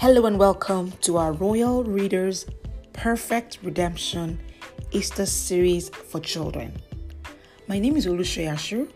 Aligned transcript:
Hello 0.00 0.24
and 0.24 0.38
welcome 0.38 0.92
to 1.02 1.18
our 1.18 1.32
Royal 1.32 1.84
Readers 1.84 2.46
Perfect 2.94 3.58
Redemption 3.62 4.40
Easter 4.92 5.26
series 5.26 5.90
for 5.90 6.20
children. 6.20 6.72
My 7.68 7.78
name 7.78 7.96
is 7.96 8.06
Olushe 8.06 8.48
Ashiru, 8.48 8.90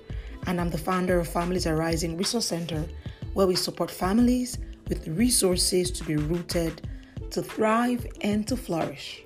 and 0.46 0.58
I'm 0.58 0.70
the 0.70 0.78
founder 0.78 1.18
of 1.18 1.28
Families 1.28 1.66
Arising 1.66 2.16
Resource 2.16 2.46
Center, 2.46 2.86
where 3.34 3.46
we 3.46 3.54
support 3.54 3.90
families 3.90 4.56
with 4.88 5.06
resources 5.08 5.90
to 5.90 6.04
be 6.04 6.16
rooted, 6.16 6.88
to 7.32 7.42
thrive, 7.42 8.06
and 8.22 8.48
to 8.48 8.56
flourish. 8.56 9.22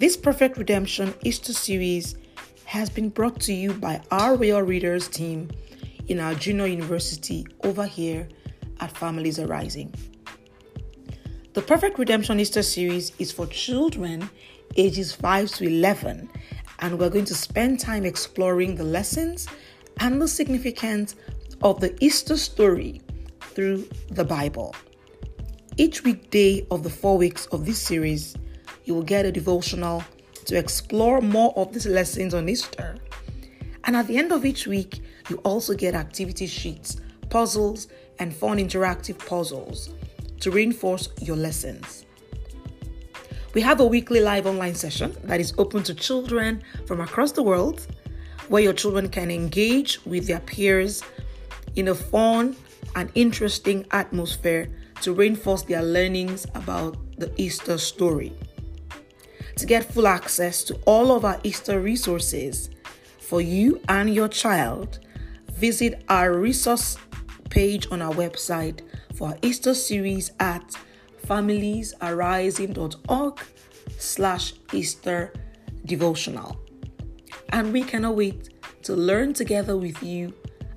This 0.00 0.16
Perfect 0.16 0.56
Redemption 0.56 1.14
Easter 1.22 1.52
series 1.52 2.16
has 2.64 2.90
been 2.90 3.10
brought 3.10 3.38
to 3.42 3.52
you 3.52 3.72
by 3.72 4.02
our 4.10 4.34
Royal 4.34 4.62
Readers 4.62 5.06
team 5.06 5.48
in 6.08 6.18
our 6.18 6.34
junior 6.34 6.66
university 6.66 7.46
over 7.62 7.86
here 7.86 8.26
at 8.80 8.90
Families 8.90 9.38
Arising. 9.38 9.94
The 11.56 11.62
Perfect 11.62 11.98
Redemption 11.98 12.38
Easter 12.38 12.62
series 12.62 13.12
is 13.18 13.32
for 13.32 13.46
children 13.46 14.28
ages 14.76 15.14
5 15.14 15.48
to 15.52 15.64
11, 15.64 16.28
and 16.80 16.98
we're 16.98 17.08
going 17.08 17.24
to 17.24 17.34
spend 17.34 17.80
time 17.80 18.04
exploring 18.04 18.74
the 18.74 18.84
lessons 18.84 19.48
and 20.00 20.20
the 20.20 20.28
significance 20.28 21.14
of 21.62 21.80
the 21.80 21.96
Easter 22.04 22.36
story 22.36 23.00
through 23.40 23.88
the 24.10 24.22
Bible. 24.22 24.74
Each 25.78 26.04
weekday 26.04 26.66
of 26.70 26.82
the 26.82 26.90
four 26.90 27.16
weeks 27.16 27.46
of 27.46 27.64
this 27.64 27.80
series, 27.80 28.36
you 28.84 28.94
will 28.94 29.02
get 29.02 29.24
a 29.24 29.32
devotional 29.32 30.04
to 30.44 30.58
explore 30.58 31.22
more 31.22 31.54
of 31.56 31.72
these 31.72 31.86
lessons 31.86 32.34
on 32.34 32.50
Easter. 32.50 32.98
And 33.84 33.96
at 33.96 34.08
the 34.08 34.18
end 34.18 34.30
of 34.30 34.44
each 34.44 34.66
week, 34.66 35.02
you 35.30 35.38
also 35.38 35.72
get 35.72 35.94
activity 35.94 36.48
sheets, 36.48 36.98
puzzles, 37.30 37.88
and 38.18 38.36
fun 38.36 38.58
interactive 38.58 39.16
puzzles 39.26 39.88
to 40.40 40.50
reinforce 40.50 41.08
your 41.20 41.36
lessons. 41.36 42.06
We 43.54 43.62
have 43.62 43.80
a 43.80 43.86
weekly 43.86 44.20
live 44.20 44.46
online 44.46 44.74
session 44.74 45.16
that 45.24 45.40
is 45.40 45.54
open 45.56 45.82
to 45.84 45.94
children 45.94 46.62
from 46.86 47.00
across 47.00 47.32
the 47.32 47.42
world 47.42 47.86
where 48.48 48.62
your 48.62 48.72
children 48.72 49.08
can 49.08 49.30
engage 49.30 50.04
with 50.04 50.26
their 50.26 50.40
peers 50.40 51.02
in 51.74 51.88
a 51.88 51.94
fun 51.94 52.56
and 52.94 53.10
interesting 53.14 53.86
atmosphere 53.90 54.68
to 55.02 55.12
reinforce 55.12 55.62
their 55.62 55.82
learnings 55.82 56.46
about 56.54 56.96
the 57.18 57.32
Easter 57.36 57.78
story. 57.78 58.32
To 59.56 59.66
get 59.66 59.90
full 59.92 60.06
access 60.06 60.62
to 60.64 60.74
all 60.86 61.12
of 61.12 61.24
our 61.24 61.40
Easter 61.42 61.80
resources 61.80 62.70
for 63.20 63.40
you 63.40 63.80
and 63.88 64.14
your 64.14 64.28
child, 64.28 64.98
visit 65.52 66.04
our 66.08 66.38
resource 66.38 66.98
page 67.48 67.86
on 67.90 68.02
our 68.02 68.12
website 68.12 68.80
for 69.16 69.28
our 69.28 69.38
Easter 69.42 69.74
series 69.74 70.30
at 70.38 70.76
familiesarising.org 71.26 73.40
slash 73.98 74.54
Easter 74.72 75.32
devotional. 75.86 76.56
And 77.50 77.72
we 77.72 77.82
cannot 77.82 78.14
wait 78.16 78.50
to 78.82 78.94
learn 78.94 79.32
together 79.32 79.76
with 79.76 80.02
you 80.02 80.34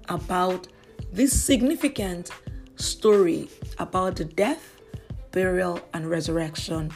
about 0.08 0.68
this 1.12 1.40
significant 1.40 2.32
story 2.78 3.50
about 3.78 4.16
the 4.16 4.26
death, 4.26 4.78
burial, 5.32 5.80
and 5.94 6.10
resurrection 6.10 6.92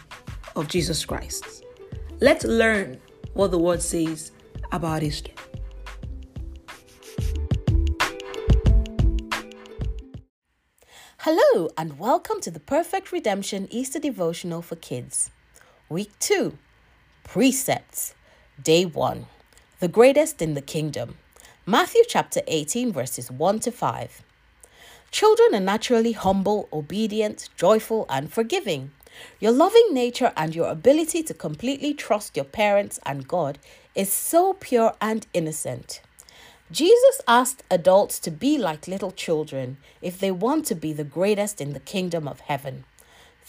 of 0.55 0.67
Jesus 0.67 1.05
Christ. 1.05 1.63
Let's 2.21 2.45
learn 2.45 2.99
what 3.33 3.51
the 3.51 3.59
word 3.59 3.81
says 3.81 4.31
about 4.71 5.03
Easter. 5.03 5.31
Hello, 11.25 11.69
and 11.77 11.97
welcome 11.99 12.41
to 12.41 12.51
the 12.51 12.59
Perfect 12.59 13.13
Redemption 13.13 13.69
Easter 13.71 13.97
Devotional 13.97 14.61
for 14.61 14.75
Kids. 14.75 15.31
Week 15.87 16.11
2 16.19 16.57
Precepts, 17.23 18.13
Day 18.61 18.83
1 18.83 19.27
The 19.79 19.87
Greatest 19.87 20.41
in 20.41 20.53
the 20.53 20.61
Kingdom. 20.61 21.15
Matthew 21.65 22.01
chapter 22.09 22.41
18, 22.45 22.91
verses 22.91 23.31
1 23.31 23.61
to 23.61 23.71
5. 23.71 24.21
Children 25.11 25.55
are 25.55 25.61
naturally 25.61 26.11
humble, 26.11 26.67
obedient, 26.73 27.47
joyful, 27.55 28.05
and 28.09 28.29
forgiving. 28.29 28.91
Your 29.39 29.53
loving 29.53 29.93
nature 29.93 30.33
and 30.35 30.53
your 30.53 30.67
ability 30.67 31.23
to 31.23 31.33
completely 31.33 31.93
trust 31.93 32.35
your 32.35 32.43
parents 32.43 32.99
and 33.05 33.29
God 33.29 33.59
is 33.95 34.11
so 34.11 34.55
pure 34.55 34.93
and 34.99 35.25
innocent. 35.33 36.01
Jesus 36.73 37.21
asked 37.27 37.61
adults 37.69 38.17
to 38.21 38.31
be 38.31 38.57
like 38.57 38.87
little 38.87 39.11
children 39.11 39.77
if 40.01 40.17
they 40.17 40.31
want 40.31 40.65
to 40.65 40.73
be 40.73 40.91
the 40.91 41.03
greatest 41.03 41.61
in 41.61 41.73
the 41.73 41.79
kingdom 41.79 42.27
of 42.27 42.39
heaven. 42.39 42.85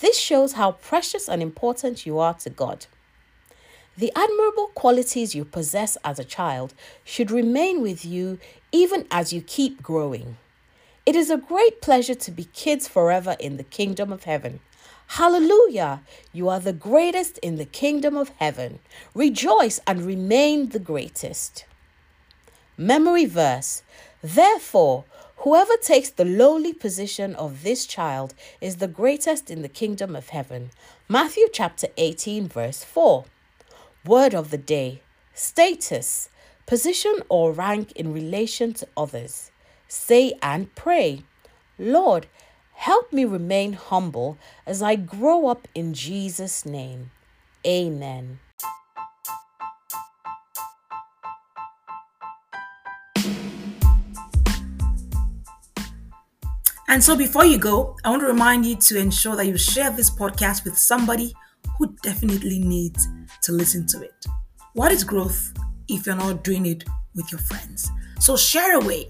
This 0.00 0.18
shows 0.18 0.52
how 0.52 0.72
precious 0.72 1.26
and 1.26 1.40
important 1.40 2.04
you 2.04 2.18
are 2.18 2.34
to 2.34 2.50
God. 2.50 2.84
The 3.96 4.12
admirable 4.14 4.66
qualities 4.74 5.34
you 5.34 5.46
possess 5.46 5.96
as 6.04 6.18
a 6.18 6.30
child 6.38 6.74
should 7.02 7.30
remain 7.30 7.80
with 7.80 8.04
you 8.04 8.38
even 8.72 9.06
as 9.10 9.32
you 9.32 9.40
keep 9.40 9.82
growing. 9.82 10.36
It 11.06 11.16
is 11.16 11.30
a 11.30 11.38
great 11.38 11.80
pleasure 11.80 12.16
to 12.16 12.30
be 12.30 12.44
kids 12.52 12.86
forever 12.88 13.36
in 13.40 13.56
the 13.56 13.64
kingdom 13.64 14.12
of 14.12 14.24
heaven. 14.24 14.60
Hallelujah! 15.06 16.02
You 16.34 16.50
are 16.50 16.60
the 16.60 16.74
greatest 16.74 17.38
in 17.38 17.56
the 17.56 17.64
kingdom 17.64 18.18
of 18.18 18.32
heaven. 18.36 18.80
Rejoice 19.14 19.80
and 19.86 20.02
remain 20.02 20.68
the 20.70 20.78
greatest. 20.78 21.64
Memory 22.76 23.26
verse 23.26 23.82
Therefore, 24.22 25.04
whoever 25.38 25.76
takes 25.76 26.10
the 26.10 26.24
lowly 26.24 26.72
position 26.72 27.34
of 27.36 27.62
this 27.62 27.86
child 27.86 28.34
is 28.60 28.76
the 28.76 28.88
greatest 28.88 29.50
in 29.50 29.62
the 29.62 29.68
kingdom 29.68 30.16
of 30.16 30.30
heaven. 30.30 30.70
Matthew 31.08 31.46
chapter 31.52 31.88
18, 31.96 32.48
verse 32.48 32.82
4. 32.82 33.24
Word 34.04 34.34
of 34.34 34.50
the 34.50 34.58
day 34.58 35.02
Status, 35.34 36.28
position 36.66 37.16
or 37.28 37.52
rank 37.52 37.92
in 37.92 38.12
relation 38.12 38.72
to 38.74 38.88
others. 38.96 39.50
Say 39.86 40.32
and 40.42 40.74
pray, 40.74 41.22
Lord, 41.78 42.26
help 42.74 43.12
me 43.12 43.24
remain 43.24 43.74
humble 43.74 44.38
as 44.66 44.82
I 44.82 44.96
grow 44.96 45.46
up 45.46 45.68
in 45.74 45.94
Jesus' 45.94 46.64
name. 46.64 47.10
Amen. 47.66 48.40
And 56.88 57.02
so 57.02 57.16
before 57.16 57.46
you 57.46 57.56
go, 57.58 57.96
I 58.04 58.10
want 58.10 58.20
to 58.22 58.26
remind 58.26 58.66
you 58.66 58.76
to 58.76 58.98
ensure 58.98 59.36
that 59.36 59.46
you 59.46 59.56
share 59.56 59.90
this 59.90 60.10
podcast 60.10 60.64
with 60.64 60.76
somebody 60.76 61.32
who 61.78 61.96
definitely 62.02 62.58
needs 62.58 63.08
to 63.42 63.52
listen 63.52 63.86
to 63.88 64.02
it. 64.02 64.26
What 64.74 64.92
is 64.92 65.02
growth 65.02 65.54
if 65.88 66.04
you're 66.06 66.16
not 66.16 66.44
doing 66.44 66.66
it 66.66 66.84
with 67.14 67.32
your 67.32 67.40
friends? 67.40 67.90
So 68.20 68.36
share 68.36 68.78
away. 68.78 69.06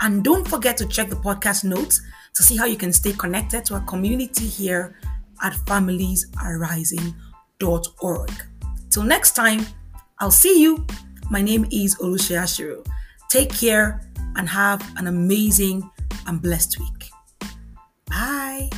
And 0.00 0.22
don't 0.22 0.46
forget 0.46 0.76
to 0.76 0.86
check 0.86 1.08
the 1.08 1.16
podcast 1.16 1.64
notes 1.64 2.00
to 2.34 2.44
see 2.44 2.56
how 2.56 2.66
you 2.66 2.76
can 2.76 2.92
stay 2.92 3.12
connected 3.12 3.64
to 3.66 3.74
our 3.74 3.80
community 3.80 4.46
here 4.46 4.96
at 5.42 5.54
familiesarising.org. 5.54 8.30
Till 8.90 9.02
next 9.02 9.32
time, 9.32 9.66
I'll 10.20 10.30
see 10.30 10.62
you. 10.62 10.86
My 11.30 11.42
name 11.42 11.66
is 11.72 11.96
Olushe 11.96 12.36
Ashiru. 12.36 12.86
Take 13.28 13.52
care 13.52 14.08
and 14.36 14.48
have 14.48 14.88
an 14.96 15.08
amazing 15.08 15.90
and 16.26 16.40
blessed 16.40 16.78
week. 16.78 16.97
Bye. 18.08 18.70